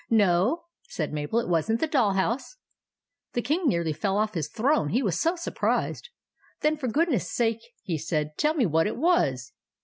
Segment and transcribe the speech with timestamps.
[0.09, 2.55] "No," said Mabel; "it wasn't the doll house."
[3.33, 6.09] The King nearly fell off his throne, he was so surprised."
[6.61, 9.53] Then, for goodness' sake," he said," tell me what it was."